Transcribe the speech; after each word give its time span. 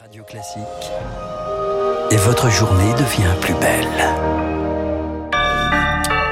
Radio 0.00 0.22
Classique. 0.24 0.62
Et 2.10 2.16
votre 2.16 2.48
journée 2.48 2.90
devient 2.94 3.34
plus 3.42 3.52
belle. 3.52 3.86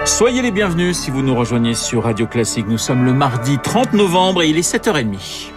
Soyez 0.06 0.41
les 0.41 0.50
bienvenus 0.50 0.96
si 0.96 1.10
vous 1.10 1.21
nous 1.21 1.34
rejoignez 1.34 1.75
sur 1.75 2.04
Radio 2.04 2.27
Classique. 2.27 2.67
Nous 2.67 2.79
sommes 2.79 3.04
le 3.04 3.12
mardi 3.12 3.59
30 3.59 3.93
novembre 3.93 4.43
et 4.43 4.49
il 4.49 4.57
est 4.57 4.75
7h30. 4.75 5.51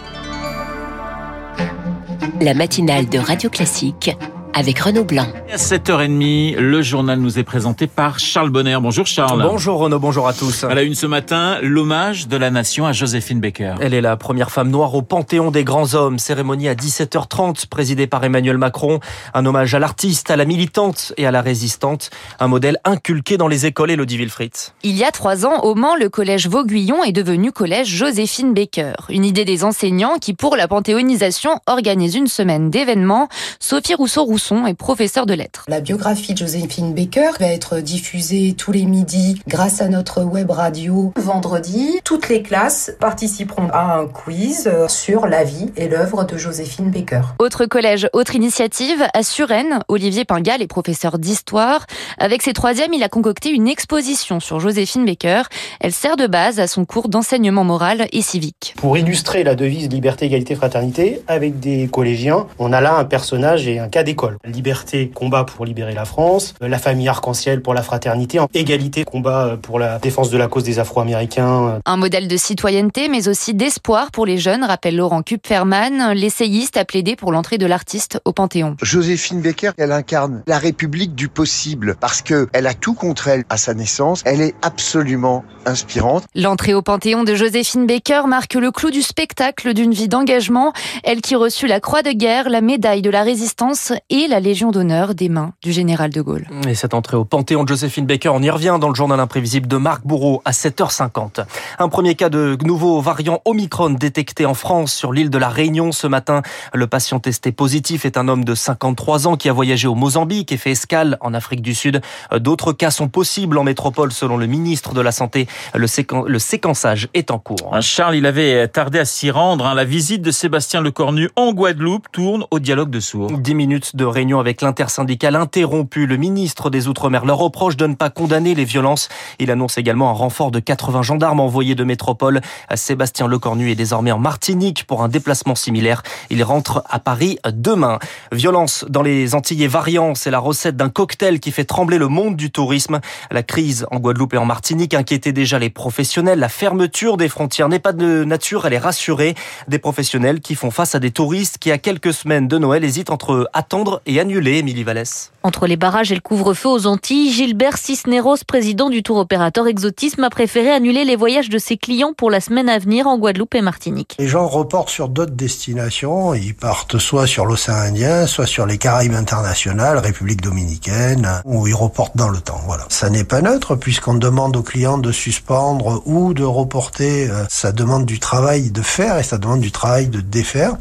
La 2.41 2.53
matinale 2.53 3.07
de 3.07 3.17
Radio 3.17 3.49
Classique 3.49 4.11
avec 4.53 4.79
Renaud 4.79 5.03
Blanc. 5.03 5.27
À 5.51 5.57
7h30, 5.57 6.57
le 6.57 6.81
journal 6.81 7.19
nous 7.19 7.39
est 7.39 7.43
présenté 7.43 7.87
par 7.87 8.19
Charles 8.19 8.49
Bonner. 8.49 8.77
Bonjour 8.81 9.05
Charles. 9.05 9.41
Bonjour 9.41 9.79
Renaud, 9.79 9.99
bonjour 9.99 10.27
à 10.27 10.33
tous. 10.33 10.63
À 10.63 10.73
la 10.73 10.83
une 10.83 10.95
ce 10.95 11.05
matin, 11.05 11.57
l'hommage 11.61 12.27
de 12.27 12.37
la 12.37 12.49
nation 12.49 12.85
à 12.85 12.91
Joséphine 12.91 13.39
Baker. 13.39 13.75
Elle 13.81 13.93
est 13.93 14.01
la 14.01 14.17
première 14.17 14.51
femme 14.51 14.69
noire 14.69 14.93
au 14.95 15.01
Panthéon 15.01 15.51
des 15.51 15.63
grands 15.63 15.93
hommes. 15.93 16.19
Cérémonie 16.19 16.67
à 16.67 16.75
17h30, 16.75 17.67
présidée 17.67 18.07
par 18.07 18.23
Emmanuel 18.23 18.57
Macron. 18.57 18.99
Un 19.33 19.45
hommage 19.45 19.73
à 19.75 19.79
l'artiste, 19.79 20.31
à 20.31 20.35
la 20.35 20.45
militante 20.45 21.13
et 21.17 21.25
à 21.25 21.31
la 21.31 21.41
résistante. 21.41 22.09
Un 22.39 22.47
modèle 22.47 22.77
inculqué 22.83 23.37
dans 23.37 23.47
les 23.47 23.65
écoles, 23.65 23.91
Elodie 23.91 24.17
Wilfried. 24.17 24.53
Il 24.83 24.97
y 24.97 25.03
a 25.03 25.11
trois 25.11 25.45
ans, 25.45 25.61
au 25.63 25.75
Mans, 25.75 25.95
le 25.95 26.09
collège 26.09 26.47
Vauguyon 26.47 27.03
est 27.03 27.11
devenu 27.11 27.51
collège 27.51 27.87
Joséphine 27.87 28.53
Baker. 28.53 28.93
Une 29.09 29.25
idée 29.25 29.45
des 29.45 29.63
enseignants 29.63 30.17
qui, 30.19 30.33
pour 30.33 30.55
la 30.55 30.67
panthéonisation, 30.67 31.59
organise 31.67 32.15
une 32.15 32.27
semaine 32.27 32.69
d'événements. 32.69 33.27
Sophie 33.59 33.95
Rousseau-Rousseau 33.95 34.40
est 34.67 34.73
professeur 34.73 35.25
de 35.25 35.33
lettres. 35.33 35.65
La 35.67 35.81
biographie 35.81 36.33
de 36.33 36.39
Joséphine 36.39 36.93
Baker 36.93 37.31
va 37.39 37.47
être 37.47 37.77
diffusée 37.77 38.53
tous 38.57 38.71
les 38.71 38.85
midis 38.85 39.41
grâce 39.47 39.81
à 39.81 39.87
notre 39.87 40.23
web 40.23 40.49
radio. 40.49 41.13
Vendredi, 41.15 41.99
toutes 42.03 42.27
les 42.27 42.41
classes 42.41 42.91
participeront 42.99 43.69
à 43.71 43.97
un 43.97 44.07
quiz 44.07 44.69
sur 44.87 45.27
la 45.27 45.43
vie 45.43 45.71
et 45.77 45.87
l'œuvre 45.87 46.25
de 46.25 46.37
Joséphine 46.37 46.89
Baker. 46.89 47.21
Autre 47.39 47.65
collège, 47.65 48.09
autre 48.13 48.35
initiative, 48.35 49.05
à 49.13 49.23
Suresnes, 49.23 49.79
Olivier 49.87 50.25
Pingal 50.25 50.61
est 50.61 50.67
professeur 50.67 51.19
d'histoire. 51.19 51.85
Avec 52.17 52.41
ses 52.41 52.53
troisièmes, 52.53 52.93
il 52.93 53.03
a 53.03 53.09
concocté 53.09 53.49
une 53.49 53.67
exposition 53.67 54.39
sur 54.39 54.59
Joséphine 54.59 55.05
Baker. 55.05 55.43
Elle 55.79 55.93
sert 55.93 56.17
de 56.17 56.27
base 56.27 56.59
à 56.59 56.67
son 56.67 56.85
cours 56.85 57.09
d'enseignement 57.09 57.63
moral 57.63 58.07
et 58.11 58.21
civique. 58.21 58.73
Pour 58.77 58.97
illustrer 58.97 59.43
la 59.43 59.55
devise 59.55 59.89
liberté, 59.89 60.25
égalité, 60.25 60.55
fraternité, 60.55 61.21
avec 61.27 61.59
des 61.59 61.87
collégiens, 61.91 62.47
on 62.59 62.73
a 62.73 62.81
là 62.81 62.95
un 62.95 63.05
personnage 63.05 63.67
et 63.67 63.79
un 63.79 63.87
cas 63.87 64.03
d'école. 64.03 64.30
Liberté, 64.45 65.11
combat 65.13 65.43
pour 65.43 65.65
libérer 65.65 65.93
la 65.93 66.05
France. 66.05 66.53
La 66.61 66.79
famille 66.79 67.07
arc-en-ciel 67.07 67.61
pour 67.61 67.73
la 67.73 67.83
fraternité. 67.83 68.39
Égalité, 68.53 69.03
combat 69.03 69.57
pour 69.61 69.79
la 69.79 69.99
défense 69.99 70.29
de 70.29 70.37
la 70.37 70.47
cause 70.47 70.63
des 70.63 70.79
Afro-Américains. 70.79 71.79
Un 71.85 71.97
modèle 71.97 72.27
de 72.27 72.37
citoyenneté, 72.37 73.09
mais 73.09 73.27
aussi 73.27 73.53
d'espoir 73.53 74.11
pour 74.11 74.25
les 74.25 74.37
jeunes, 74.37 74.63
rappelle 74.63 74.95
Laurent 74.95 75.21
Kupferman. 75.21 76.13
L'essayiste 76.13 76.77
a 76.77 76.85
plaidé 76.85 77.15
pour 77.15 77.31
l'entrée 77.31 77.57
de 77.57 77.65
l'artiste 77.65 78.19
au 78.25 78.33
Panthéon. 78.33 78.75
Joséphine 78.81 79.41
Baker, 79.41 79.71
elle 79.77 79.91
incarne 79.91 80.43
la 80.47 80.57
République 80.57 81.15
du 81.15 81.27
possible 81.27 81.95
parce 81.99 82.21
que 82.21 82.47
elle 82.53 82.67
a 82.67 82.73
tout 82.73 82.93
contre 82.93 83.27
elle 83.27 83.43
à 83.49 83.57
sa 83.57 83.73
naissance. 83.73 84.21
Elle 84.25 84.41
est 84.41 84.55
absolument 84.61 85.43
inspirante. 85.65 86.23
L'entrée 86.35 86.73
au 86.73 86.81
Panthéon 86.81 87.23
de 87.23 87.35
Joséphine 87.35 87.85
Baker 87.85 88.23
marque 88.27 88.55
le 88.55 88.71
clou 88.71 88.91
du 88.91 89.01
spectacle 89.01 89.73
d'une 89.73 89.93
vie 89.93 90.07
d'engagement. 90.07 90.73
Elle 91.03 91.21
qui 91.21 91.35
reçut 91.35 91.67
la 91.67 91.79
Croix 91.79 92.03
de 92.03 92.11
guerre, 92.11 92.49
la 92.49 92.61
médaille 92.61 93.01
de 93.01 93.09
la 93.09 93.23
résistance 93.23 93.93
et 94.09 94.20
la 94.27 94.39
Légion 94.39 94.71
d'honneur 94.71 95.15
des 95.15 95.29
mains 95.29 95.53
du 95.61 95.71
général 95.71 96.11
de 96.11 96.21
Gaulle. 96.21 96.47
Et 96.67 96.75
cette 96.75 96.93
entrée 96.93 97.17
au 97.17 97.25
Panthéon 97.25 97.63
de 97.63 97.69
Joséphine 97.69 98.05
Baker, 98.05 98.29
on 98.29 98.41
y 98.41 98.49
revient 98.49 98.77
dans 98.79 98.89
le 98.89 98.95
journal 98.95 99.19
imprévisible 99.19 99.67
de 99.67 99.77
Marc 99.77 100.05
Bourreau 100.05 100.41
à 100.45 100.51
7h50. 100.51 101.45
Un 101.79 101.89
premier 101.89 102.15
cas 102.15 102.29
de 102.29 102.57
nouveau 102.63 103.01
variant 103.01 103.41
Omicron 103.45 103.91
détecté 103.91 104.45
en 104.45 104.53
France 104.53 104.93
sur 104.93 105.13
l'île 105.13 105.29
de 105.29 105.37
la 105.37 105.49
Réunion 105.49 105.91
ce 105.91 106.07
matin. 106.07 106.41
Le 106.73 106.87
patient 106.87 107.19
testé 107.19 107.51
positif 107.51 108.05
est 108.05 108.17
un 108.17 108.27
homme 108.27 108.43
de 108.43 108.55
53 108.55 109.27
ans 109.27 109.37
qui 109.37 109.49
a 109.49 109.53
voyagé 109.53 109.87
au 109.87 109.95
Mozambique 109.95 110.51
et 110.51 110.57
fait 110.57 110.71
escale 110.71 111.17
en 111.21 111.33
Afrique 111.33 111.61
du 111.61 111.73
Sud. 111.73 112.01
D'autres 112.37 112.73
cas 112.73 112.91
sont 112.91 113.07
possibles 113.07 113.57
en 113.57 113.63
métropole 113.63 114.11
selon 114.11 114.37
le 114.37 114.45
ministre 114.45 114.93
de 114.93 115.01
la 115.01 115.11
Santé. 115.11 115.47
Le, 115.73 115.87
séquen 115.87 116.23
le 116.25 116.39
séquençage 116.39 117.09
est 117.13 117.31
en 117.31 117.39
cours. 117.39 117.75
Charles, 117.81 118.15
il 118.15 118.25
avait 118.25 118.67
tardé 118.67 118.99
à 118.99 119.05
s'y 119.05 119.31
rendre. 119.31 119.73
La 119.73 119.85
visite 119.85 120.21
de 120.21 120.31
Sébastien 120.31 120.81
Lecornu 120.81 121.29
en 121.35 121.53
Guadeloupe 121.53 122.07
tourne 122.11 122.45
au 122.51 122.59
dialogue 122.59 122.89
de 122.89 122.99
sourds. 122.99 123.31
10 123.31 123.55
minutes 123.55 123.95
de 123.95 124.05
réunion 124.11 124.39
avec 124.39 124.61
l'intersyndicale 124.61 125.35
interrompue. 125.35 126.05
Le 126.05 126.17
ministre 126.17 126.69
des 126.69 126.87
Outre-mer 126.87 127.25
leur 127.25 127.37
reproche 127.37 127.77
de 127.77 127.87
ne 127.87 127.95
pas 127.95 128.09
condamner 128.09 128.53
les 128.53 128.65
violences. 128.65 129.09
Il 129.39 129.51
annonce 129.51 129.77
également 129.77 130.09
un 130.09 130.13
renfort 130.13 130.51
de 130.51 130.59
80 130.59 131.01
gendarmes 131.01 131.39
envoyés 131.39 131.75
de 131.75 131.83
métropole. 131.83 132.41
Sébastien 132.75 133.27
Lecornu 133.27 133.71
est 133.71 133.75
désormais 133.75 134.11
en 134.11 134.19
Martinique 134.19 134.85
pour 134.85 135.03
un 135.03 135.07
déplacement 135.07 135.55
similaire. 135.55 136.03
Il 136.29 136.43
rentre 136.43 136.83
à 136.89 136.99
Paris 136.99 137.39
demain. 137.51 137.99
Violence 138.31 138.85
dans 138.89 139.01
les 139.01 139.35
Antilles 139.35 139.67
variants, 139.67 140.15
c'est 140.15 140.31
la 140.31 140.39
recette 140.39 140.75
d'un 140.75 140.89
cocktail 140.89 141.39
qui 141.39 141.51
fait 141.51 141.65
trembler 141.65 141.97
le 141.97 142.07
monde 142.07 142.35
du 142.35 142.51
tourisme. 142.51 142.99
La 143.31 143.43
crise 143.43 143.85
en 143.91 143.99
Guadeloupe 143.99 144.33
et 144.33 144.37
en 144.37 144.45
Martinique 144.45 144.93
inquiétait 144.93 145.33
déjà 145.33 145.59
les 145.59 145.69
professionnels. 145.69 146.39
La 146.39 146.49
fermeture 146.49 147.17
des 147.17 147.29
frontières 147.29 147.69
n'est 147.69 147.79
pas 147.79 147.93
de 147.93 148.23
nature, 148.23 148.65
elle 148.65 148.73
est 148.73 148.77
rassurée. 148.77 149.35
Des 149.67 149.79
professionnels 149.79 150.41
qui 150.41 150.55
font 150.55 150.71
face 150.71 150.95
à 150.95 150.99
des 150.99 151.11
touristes 151.11 151.57
qui, 151.57 151.71
à 151.71 151.77
quelques 151.77 152.13
semaines 152.13 152.47
de 152.47 152.57
Noël, 152.57 152.83
hésitent 152.83 153.09
entre 153.09 153.49
attendre 153.53 154.00
et 154.05 154.19
annuler, 154.19 154.57
Émilie 154.57 154.83
Vallès. 154.83 155.31
Entre 155.43 155.65
les 155.65 155.77
barrages 155.77 156.11
et 156.11 156.15
le 156.15 156.21
couvre-feu 156.21 156.69
aux 156.69 156.85
Antilles, 156.85 157.31
Gilbert 157.31 157.77
Cisneros, 157.77 158.37
président 158.47 158.89
du 158.89 159.01
tour 159.01 159.17
opérateur 159.17 159.67
Exotisme, 159.67 160.23
a 160.23 160.29
préféré 160.29 160.71
annuler 160.71 161.03
les 161.03 161.15
voyages 161.15 161.49
de 161.49 161.57
ses 161.57 161.77
clients 161.77 162.13
pour 162.13 162.29
la 162.29 162.39
semaine 162.39 162.69
à 162.69 162.77
venir 162.77 163.07
en 163.07 163.17
Guadeloupe 163.17 163.55
et 163.55 163.61
Martinique. 163.61 164.15
Les 164.19 164.27
gens 164.27 164.47
reportent 164.47 164.89
sur 164.89 165.09
d'autres 165.09 165.33
destinations. 165.33 166.33
Ils 166.33 166.53
partent 166.53 166.99
soit 166.99 167.25
sur 167.25 167.45
l'océan 167.45 167.75
Indien, 167.75 168.27
soit 168.27 168.45
sur 168.45 168.65
les 168.65 168.77
Caraïbes 168.77 169.13
internationales, 169.13 169.97
République 169.97 170.41
dominicaine, 170.41 171.41
ou 171.45 171.67
ils 171.67 171.73
reportent 171.73 172.17
dans 172.17 172.29
le 172.29 172.39
temps. 172.39 172.61
Voilà. 172.65 172.85
Ça 172.89 173.09
n'est 173.09 173.23
pas 173.23 173.41
neutre 173.41 173.75
puisqu'on 173.75 174.13
demande 174.13 174.55
aux 174.55 174.63
clients 174.63 174.99
de 174.99 175.11
suspendre 175.11 176.03
ou 176.05 176.33
de 176.33 176.43
reporter. 176.43 177.29
Ça 177.49 177.71
demande 177.71 178.05
du 178.05 178.19
travail 178.19 178.69
de 178.69 178.81
faire 178.81 179.17
et 179.17 179.23
ça 179.23 179.37
demande 179.37 179.61
du 179.61 179.71
travail 179.71 180.07
de 180.07 180.21
défaire. 180.21 180.77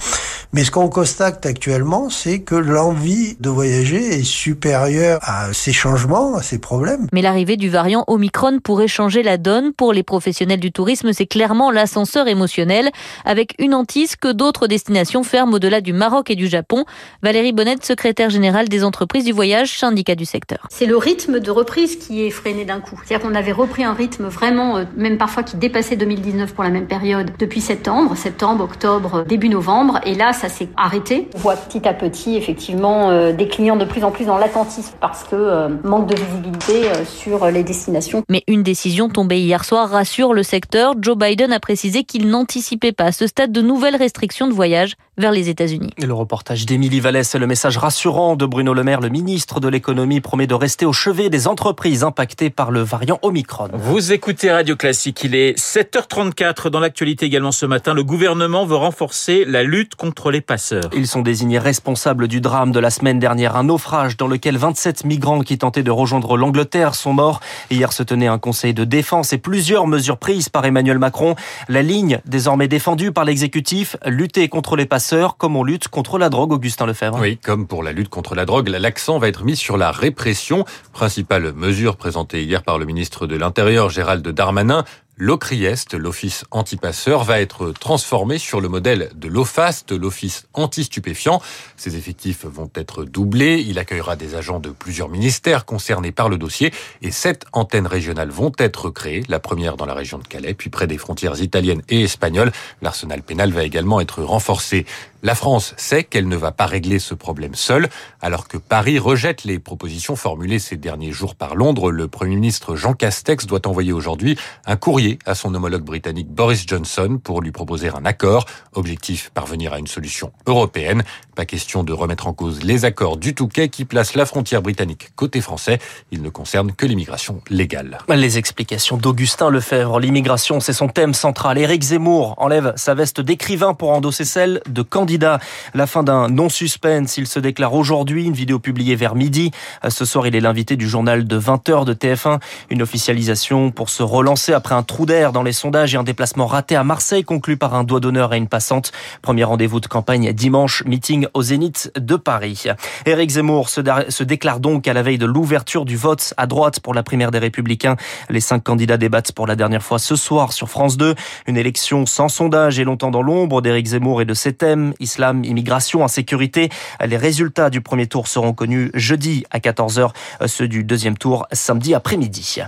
Mais 0.52 0.64
ce 0.64 0.72
qu'on 0.72 0.88
constate 0.88 1.46
actuellement, 1.46 2.10
c'est 2.10 2.40
que 2.40 2.56
l'envie 2.56 3.36
de 3.38 3.48
voyager 3.48 4.18
est 4.18 4.24
supérieure 4.24 5.20
à 5.22 5.52
ces 5.52 5.72
changements, 5.72 6.34
à 6.34 6.42
ces 6.42 6.58
problèmes. 6.58 7.06
Mais 7.12 7.22
l'arrivée 7.22 7.56
du 7.56 7.68
variant 7.68 8.02
Omicron 8.08 8.58
pourrait 8.58 8.88
changer 8.88 9.22
la 9.22 9.38
donne. 9.38 9.72
Pour 9.72 9.92
les 9.92 10.02
professionnels 10.02 10.58
du 10.58 10.72
tourisme, 10.72 11.12
c'est 11.12 11.26
clairement 11.26 11.70
l'ascenseur 11.70 12.26
émotionnel, 12.26 12.90
avec 13.24 13.54
une 13.60 13.74
hantise 13.74 14.16
que 14.16 14.32
d'autres 14.32 14.66
destinations 14.66 15.22
ferment 15.22 15.52
au-delà 15.54 15.80
du 15.80 15.92
Maroc 15.92 16.30
et 16.30 16.34
du 16.34 16.48
Japon. 16.48 16.84
Valérie 17.22 17.52
Bonnet, 17.52 17.76
secrétaire 17.82 18.28
générale 18.28 18.68
des 18.68 18.82
entreprises 18.82 19.26
du 19.26 19.32
voyage, 19.32 19.78
syndicat 19.78 20.16
du 20.16 20.24
secteur. 20.24 20.66
C'est 20.68 20.86
le 20.86 20.96
rythme 20.96 21.38
de 21.38 21.50
reprise 21.52 21.94
qui 21.94 22.26
est 22.26 22.30
freiné 22.30 22.64
d'un 22.64 22.80
coup. 22.80 23.00
C'est-à-dire 23.04 23.28
qu'on 23.28 23.36
avait 23.36 23.52
repris 23.52 23.84
un 23.84 23.94
rythme 23.94 24.26
vraiment, 24.26 24.84
même 24.96 25.16
parfois 25.16 25.44
qui 25.44 25.56
dépassait 25.58 25.94
2019 25.94 26.54
pour 26.54 26.64
la 26.64 26.70
même 26.70 26.88
période, 26.88 27.30
depuis 27.38 27.60
septembre, 27.60 28.16
septembre, 28.16 28.64
octobre, 28.64 29.24
début 29.28 29.48
novembre, 29.48 30.00
et 30.04 30.16
là, 30.16 30.32
ça 30.40 30.48
s'est 30.48 30.68
arrêté. 30.76 31.28
On 31.34 31.38
voit 31.38 31.56
petit 31.56 31.86
à 31.86 31.92
petit, 31.92 32.36
effectivement, 32.36 33.10
euh, 33.10 33.32
des 33.32 33.46
clients 33.46 33.76
de 33.76 33.84
plus 33.84 34.04
en 34.04 34.10
plus 34.10 34.24
dans 34.24 34.38
l'attentisme 34.38 34.94
parce 35.00 35.22
que 35.24 35.36
euh, 35.36 35.68
manque 35.84 36.06
de 36.08 36.16
visibilité 36.16 36.88
euh, 36.88 37.04
sur 37.04 37.46
les 37.50 37.62
destinations. 37.62 38.22
Mais 38.30 38.42
une 38.48 38.62
décision 38.62 39.10
tombée 39.10 39.40
hier 39.40 39.64
soir 39.64 39.90
rassure 39.90 40.32
le 40.32 40.42
secteur. 40.42 40.94
Joe 40.98 41.16
Biden 41.16 41.52
a 41.52 41.60
précisé 41.60 42.04
qu'il 42.04 42.28
n'anticipait 42.28 42.92
pas 42.92 43.04
à 43.04 43.12
ce 43.12 43.26
stade 43.26 43.52
de 43.52 43.60
nouvelles 43.60 43.96
restrictions 43.96 44.48
de 44.48 44.54
voyage 44.54 44.94
vers 45.18 45.32
les 45.32 45.50
États-Unis. 45.50 45.90
Et 45.98 46.06
le 46.06 46.14
reportage 46.14 46.64
d'Émilie 46.64 47.00
Vallès 47.00 47.34
et 47.34 47.38
le 47.38 47.46
message 47.46 47.76
rassurant 47.76 48.36
de 48.36 48.46
Bruno 48.46 48.72
Le 48.72 48.82
Maire, 48.82 49.00
le 49.00 49.10
ministre 49.10 49.60
de 49.60 49.68
l'économie, 49.68 50.22
promet 50.22 50.46
de 50.46 50.54
rester 50.54 50.86
au 50.86 50.94
chevet 50.94 51.28
des 51.28 51.46
entreprises 51.46 52.02
impactées 52.02 52.48
par 52.48 52.70
le 52.70 52.80
variant 52.80 53.18
Omicron. 53.20 53.68
Vous 53.74 54.12
écoutez 54.12 54.50
Radio 54.50 54.76
Classique, 54.76 55.22
il 55.22 55.34
est 55.34 55.58
7h34 55.58 56.70
dans 56.70 56.80
l'actualité 56.80 57.26
également 57.26 57.52
ce 57.52 57.66
matin. 57.66 57.92
Le 57.92 58.04
gouvernement 58.04 58.64
veut 58.64 58.76
renforcer 58.76 59.44
la 59.46 59.62
lutte 59.62 59.94
contre 59.96 60.29
les 60.30 60.40
passeurs. 60.40 60.90
Ils 60.94 61.06
sont 61.06 61.22
désignés 61.22 61.58
responsables 61.58 62.28
du 62.28 62.40
drame 62.40 62.72
de 62.72 62.80
la 62.80 62.90
semaine 62.90 63.18
dernière, 63.18 63.56
un 63.56 63.64
naufrage 63.64 64.16
dans 64.16 64.26
lequel 64.26 64.56
27 64.56 65.04
migrants 65.04 65.40
qui 65.40 65.58
tentaient 65.58 65.82
de 65.82 65.90
rejoindre 65.90 66.36
l'Angleterre 66.36 66.94
sont 66.94 67.12
morts. 67.12 67.40
Hier 67.70 67.92
se 67.92 68.02
tenait 68.02 68.26
un 68.26 68.38
conseil 68.38 68.74
de 68.74 68.84
défense 68.84 69.32
et 69.32 69.38
plusieurs 69.38 69.86
mesures 69.86 70.18
prises 70.18 70.48
par 70.48 70.64
Emmanuel 70.64 70.98
Macron. 70.98 71.34
La 71.68 71.82
ligne 71.82 72.20
désormais 72.24 72.68
défendue 72.68 73.12
par 73.12 73.24
l'exécutif, 73.24 73.96
lutter 74.06 74.48
contre 74.48 74.76
les 74.76 74.86
passeurs 74.86 75.36
comme 75.36 75.56
on 75.56 75.64
lutte 75.64 75.88
contre 75.88 76.18
la 76.18 76.28
drogue, 76.28 76.52
Augustin 76.52 76.86
Lefebvre. 76.86 77.18
Oui, 77.20 77.38
comme 77.38 77.66
pour 77.66 77.82
la 77.82 77.92
lutte 77.92 78.08
contre 78.08 78.34
la 78.34 78.46
drogue, 78.46 78.68
l'accent 78.68 79.18
va 79.18 79.28
être 79.28 79.44
mis 79.44 79.56
sur 79.56 79.76
la 79.76 79.90
répression. 79.90 80.64
Principale 80.92 81.52
mesure 81.52 81.96
présentée 81.96 82.42
hier 82.42 82.62
par 82.62 82.78
le 82.78 82.86
ministre 82.86 83.26
de 83.26 83.36
l'Intérieur, 83.36 83.90
Gérald 83.90 84.26
Darmanin, 84.26 84.84
L'OCRIEST, 85.22 85.92
l'Office 85.92 86.46
antipasseur, 86.50 87.24
va 87.24 87.42
être 87.42 87.72
transformé 87.72 88.38
sur 88.38 88.62
le 88.62 88.70
modèle 88.70 89.10
de 89.14 89.28
l'OFAST, 89.28 89.92
l'Office 89.92 90.46
anti-stupéfiant. 90.54 91.42
Ses 91.76 91.96
effectifs 91.96 92.46
vont 92.46 92.70
être 92.74 93.04
doublés. 93.04 93.62
Il 93.68 93.78
accueillera 93.78 94.16
des 94.16 94.34
agents 94.34 94.60
de 94.60 94.70
plusieurs 94.70 95.10
ministères 95.10 95.66
concernés 95.66 96.10
par 96.10 96.30
le 96.30 96.38
dossier 96.38 96.72
et 97.02 97.10
sept 97.10 97.44
antennes 97.52 97.86
régionales 97.86 98.30
vont 98.30 98.52
être 98.56 98.88
créées. 98.88 99.22
La 99.28 99.40
première 99.40 99.76
dans 99.76 99.84
la 99.84 99.92
région 99.92 100.16
de 100.16 100.26
Calais, 100.26 100.54
puis 100.54 100.70
près 100.70 100.86
des 100.86 100.96
frontières 100.96 101.38
italiennes 101.42 101.82
et 101.90 102.00
espagnoles. 102.00 102.50
L'arsenal 102.80 103.20
pénal 103.22 103.52
va 103.52 103.64
également 103.64 104.00
être 104.00 104.22
renforcé. 104.22 104.86
La 105.22 105.34
France 105.34 105.74
sait 105.76 106.04
qu'elle 106.04 106.28
ne 106.28 106.36
va 106.36 106.50
pas 106.50 106.64
régler 106.64 106.98
ce 106.98 107.12
problème 107.12 107.54
seule, 107.54 107.90
alors 108.22 108.48
que 108.48 108.56
Paris 108.56 108.98
rejette 108.98 109.44
les 109.44 109.58
propositions 109.58 110.16
formulées 110.16 110.58
ces 110.58 110.78
derniers 110.78 111.12
jours 111.12 111.34
par 111.34 111.56
Londres. 111.56 111.90
Le 111.90 112.08
Premier 112.08 112.36
ministre 112.36 112.74
Jean 112.74 112.94
Castex 112.94 113.44
doit 113.44 113.66
envoyer 113.66 113.92
aujourd'hui 113.92 114.38
un 114.64 114.76
courrier 114.76 115.18
à 115.26 115.34
son 115.34 115.54
homologue 115.54 115.82
britannique 115.82 116.28
Boris 116.28 116.64
Johnson 116.66 117.20
pour 117.22 117.42
lui 117.42 117.52
proposer 117.52 117.90
un 117.90 118.06
accord. 118.06 118.46
Objectif, 118.72 119.30
parvenir 119.34 119.74
à 119.74 119.78
une 119.78 119.86
solution 119.86 120.32
européenne. 120.46 121.02
Pas 121.34 121.44
question 121.44 121.84
de 121.84 121.92
remettre 121.92 122.26
en 122.26 122.32
cause 122.32 122.64
les 122.64 122.86
accords 122.86 123.18
du 123.18 123.34
Touquet 123.34 123.68
qui 123.68 123.84
placent 123.84 124.14
la 124.14 124.24
frontière 124.24 124.62
britannique 124.62 125.10
côté 125.16 125.42
français. 125.42 125.80
Il 126.12 126.22
ne 126.22 126.30
concerne 126.30 126.72
que 126.72 126.86
l'immigration 126.86 127.42
légale. 127.50 127.98
Les 128.08 128.38
explications 128.38 128.96
d'Augustin 128.96 129.50
Lefebvre. 129.50 130.00
L'immigration, 130.00 130.60
c'est 130.60 130.72
son 130.72 130.88
thème 130.88 131.12
central. 131.12 131.58
Éric 131.58 131.82
Zemmour 131.82 132.36
enlève 132.38 132.72
sa 132.76 132.94
veste 132.94 133.20
d'écrivain 133.20 133.74
pour 133.74 133.90
endosser 133.90 134.24
celle 134.24 134.62
de 134.66 134.80
candidat. 134.80 135.09
La 135.18 135.86
fin 135.86 136.02
d'un 136.02 136.28
non-suspense. 136.28 137.16
Il 137.16 137.26
se 137.26 137.38
déclare 137.38 137.74
aujourd'hui. 137.74 138.26
Une 138.26 138.32
vidéo 138.32 138.58
publiée 138.58 138.96
vers 138.96 139.14
midi. 139.14 139.50
Ce 139.88 140.04
soir, 140.04 140.26
il 140.26 140.36
est 140.36 140.40
l'invité 140.40 140.76
du 140.76 140.88
journal 140.88 141.26
de 141.26 141.40
20h 141.40 141.84
de 141.84 141.94
TF1. 141.94 142.40
Une 142.70 142.82
officialisation 142.82 143.70
pour 143.70 143.90
se 143.90 144.02
relancer 144.02 144.52
après 144.52 144.74
un 144.74 144.82
trou 144.82 145.06
d'air 145.06 145.32
dans 145.32 145.42
les 145.42 145.52
sondages 145.52 145.94
et 145.94 145.98
un 145.98 146.02
déplacement 146.02 146.46
raté 146.46 146.76
à 146.76 146.84
Marseille 146.84 147.24
conclu 147.24 147.56
par 147.56 147.74
un 147.74 147.84
doigt 147.84 148.00
d'honneur 148.00 148.32
à 148.32 148.36
une 148.36 148.48
passante. 148.48 148.92
Premier 149.22 149.44
rendez-vous 149.44 149.80
de 149.80 149.86
campagne 149.86 150.32
dimanche. 150.32 150.84
Meeting 150.86 151.26
au 151.34 151.42
Zénith 151.42 151.92
de 151.96 152.16
Paris. 152.16 152.64
Éric 153.06 153.30
Zemmour 153.30 153.68
se, 153.68 154.22
déclare 154.22 154.60
donc 154.60 154.86
à 154.88 154.92
la 154.92 155.02
veille 155.02 155.18
de 155.18 155.26
l'ouverture 155.26 155.84
du 155.84 155.96
vote 155.96 156.34
à 156.36 156.46
droite 156.46 156.80
pour 156.80 156.94
la 156.94 157.02
primaire 157.02 157.30
des 157.30 157.38
Républicains. 157.38 157.96
Les 158.28 158.40
cinq 158.40 158.64
candidats 158.64 158.96
débattent 158.96 159.32
pour 159.32 159.46
la 159.46 159.56
dernière 159.56 159.82
fois 159.82 159.98
ce 159.98 160.16
soir 160.16 160.52
sur 160.52 160.68
France 160.68 160.96
2. 160.96 161.14
Une 161.46 161.56
élection 161.56 162.06
sans 162.06 162.28
sondage 162.28 162.78
et 162.78 162.84
longtemps 162.84 163.10
dans 163.10 163.22
l'ombre 163.22 163.62
d'Éric 163.62 163.86
Zemmour 163.86 164.22
et 164.22 164.24
de 164.24 164.34
ses 164.34 164.52
thèmes, 164.52 164.92
islam, 165.00 165.44
immigration, 165.44 166.04
insécurité. 166.04 166.68
Les 167.04 167.16
résultats 167.16 167.70
du 167.70 167.80
premier 167.80 168.06
tour 168.06 168.28
seront 168.28 168.52
connus 168.52 168.90
jeudi 168.94 169.44
à 169.50 169.58
14h, 169.58 170.10
ceux 170.46 170.68
du 170.68 170.84
deuxième 170.84 171.16
tour 171.16 171.46
samedi 171.52 171.94
après-midi. 171.94 172.58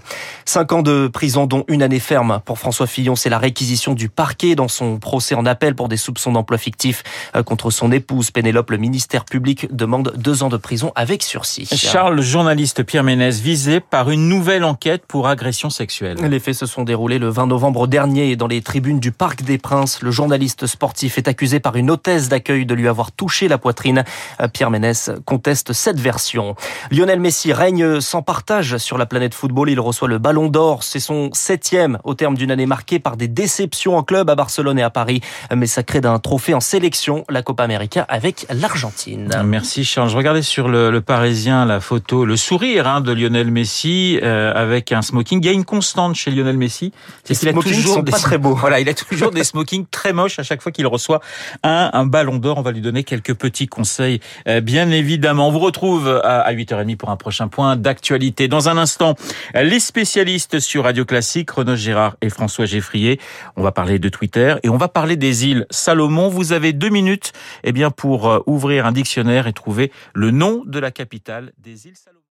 Cinq 0.44 0.73
ans 0.73 0.82
de 0.82 1.08
prison 1.08 1.46
dont 1.46 1.64
une 1.69 1.82
année 1.82 2.00
ferme 2.00 2.40
pour 2.44 2.58
François 2.58 2.87
Fillon, 2.87 3.17
c'est 3.17 3.31
la 3.31 3.38
réquisition 3.38 3.94
du 3.94 4.08
parquet 4.08 4.55
dans 4.55 4.69
son 4.69 4.99
procès 4.99 5.34
en 5.34 5.46
appel 5.46 5.75
pour 5.75 5.88
des 5.88 5.96
soupçons 5.96 6.32
d'emploi 6.32 6.58
fictif 6.58 7.02
contre 7.44 7.70
son 7.70 7.93
épouse 7.93 8.31
Pénélope. 8.31 8.70
Le 8.70 8.79
ministère 8.79 9.25
public 9.25 9.75
demande 9.75 10.14
deux 10.17 10.43
ans 10.43 10.49
de 10.49 10.56
prison 10.56 10.93
avec 10.94 11.23
sursis. 11.23 11.69
Charles, 11.73 12.20
journaliste 12.20 12.82
Pierre 12.82 13.05
Ménès, 13.05 13.40
visé 13.40 13.81
par 13.81 14.11
une 14.11 14.29
nouvelle 14.29 14.64
enquête 14.64 15.05
pour 15.06 15.29
agression 15.29 15.70
sexuelle. 15.70 16.19
Les 16.19 16.40
faits 16.40 16.55
se 16.55 16.67
sont 16.67 16.84
déroulés 16.84 17.19
le 17.19 17.29
20 17.29 17.46
novembre 17.46 17.87
dernier 17.87 18.37
dans 18.37 18.46
les 18.46 18.62
tribunes 18.62 19.00
du 19.00 19.12
Parc 19.12 19.43
des 19.43 19.58
Princes. 19.58 20.02
Le 20.02 20.11
journaliste 20.11 20.67
sportif 20.67 21.19
est 21.19 21.29
accusé 21.29 21.61
par 21.61 21.76
une 21.76 21.90
hôtesse 21.90 22.21
d'accueil 22.28 22.66
de 22.66 22.74
lui 22.74 22.88
avoir 22.88 23.12
touché 23.12 23.48
la 23.48 23.58
poitrine. 23.58 24.04
Pierre 24.52 24.70
Ménès 24.70 25.10
conteste 25.24 25.72
cette 25.72 26.00
version. 26.00 26.54
Lionel 26.90 27.20
Messi 27.20 27.52
règne 27.52 28.00
sans 28.00 28.22
partage 28.22 28.76
sur 28.78 28.98
la 28.98 29.06
planète 29.06 29.34
football. 29.34 29.70
Il 29.70 29.80
reçoit 29.80 30.08
le 30.08 30.19
Ballon 30.19 30.48
d'Or. 30.48 30.82
C'est 30.82 31.00
son 31.00 31.30
septième 31.32 31.98
au 32.04 32.14
terme 32.14 32.36
d'une 32.36 32.50
année 32.50 32.66
marquée 32.66 32.98
par 32.98 33.16
des 33.16 33.28
déceptions 33.28 33.96
en 33.96 34.02
club 34.02 34.30
à 34.30 34.34
Barcelone 34.34 34.78
et 34.78 34.82
à 34.82 34.90
Paris, 34.90 35.20
mais 35.54 35.66
sacré 35.66 36.00
d'un 36.00 36.19
trophée 36.19 36.54
en 36.54 36.60
sélection, 36.60 37.24
la 37.28 37.42
Copa 37.42 37.64
América 37.64 38.06
avec 38.08 38.46
l'Argentine. 38.50 39.30
Merci 39.44 39.84
Charles. 39.84 40.10
Je 40.10 40.16
regardais 40.16 40.42
sur 40.42 40.69
le, 40.69 40.90
le 40.90 41.00
Parisien 41.00 41.64
la 41.64 41.80
photo, 41.80 42.24
le 42.24 42.36
sourire 42.36 42.86
hein, 42.86 43.00
de 43.00 43.12
Lionel 43.12 43.50
Messi 43.50 44.19
euh, 44.22 44.52
avec 44.54 44.92
un 44.92 45.02
smoking. 45.02 45.40
Il 45.42 45.46
y 45.46 45.48
a 45.48 45.52
une 45.52 45.64
constante 45.64 46.14
chez 46.14 46.30
Lionel 46.30 46.56
Messi, 46.56 46.92
c'est 47.24 47.38
qu'il 47.38 47.48
a 47.48 47.52
toujours 47.52 47.94
sont 47.94 48.02
des 48.02 48.12
pas 48.12 48.19
très 48.19 48.38
beaux. 48.38 48.54
Voilà, 48.62 48.78
il 48.78 48.88
a 48.88 48.94
toujours 48.94 49.32
des 49.32 49.42
smokings 49.42 49.86
très 49.90 50.12
moches 50.12 50.38
à 50.38 50.42
chaque 50.42 50.62
fois 50.62 50.70
qu'il 50.70 50.86
reçoit 50.86 51.20
un, 51.64 51.90
un 51.92 52.06
Ballon 52.12 52.37
d'Or. 52.37 52.59
On 52.59 52.62
va 52.62 52.70
lui 52.70 52.82
donner 52.82 53.03
quelques 53.03 53.35
petits 53.35 53.67
conseils, 53.67 54.20
euh, 54.47 54.61
bien 54.61 54.91
évidemment. 54.91 55.49
On 55.49 55.50
vous 55.50 55.59
retrouve 55.59 56.09
à, 56.09 56.41
à 56.43 56.53
8h30 56.53 56.97
pour 56.97 57.11
un 57.11 57.17
prochain 57.17 57.49
point 57.49 57.75
d'actualité. 57.75 58.47
Dans 58.47 58.69
un 58.69 58.76
instant, 58.76 59.17
les 59.55 59.81
spécialistes 59.81 60.61
sur 60.61 60.85
Radio 60.85 61.05
Classique, 61.05 61.50
Renaud 61.50 61.75
Gérard 61.75 62.17
et 62.20 62.29
François 62.29 62.67
Geffrier. 62.67 63.19
On 63.56 63.62
va 63.62 63.73
parler 63.73 63.99
de 63.99 64.09
Twitter 64.09 64.56
et 64.62 64.69
on 64.69 64.76
va 64.76 64.88
parler 64.88 65.17
des 65.17 65.47
îles 65.47 65.67
Salomon. 65.70 66.29
Vous 66.29 66.53
avez 66.53 66.73
deux 66.73 66.91
minutes, 66.91 67.32
eh 67.64 67.73
bien, 67.73 67.91
pour 67.91 68.43
ouvrir 68.47 68.87
un 68.87 68.93
dictionnaire 68.93 69.47
et 69.47 69.53
trouver 69.53 69.91
le 70.15 70.31
nom 70.31 70.62
de 70.67 70.79
la 70.79 70.91
capitale 70.91 71.53
des 71.58 71.87
îles 71.87 71.97
Salomon. 71.97 72.12